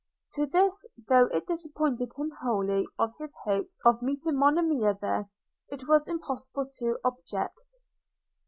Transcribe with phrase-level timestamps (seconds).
[0.31, 5.29] To this, though it disappointed him wholly of his hopes of meeting Monimia there,
[5.69, 7.81] it was impossible to object.